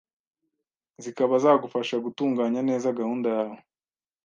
[1.03, 3.57] zikaba zagufasha gutunganya neza gahunda yawe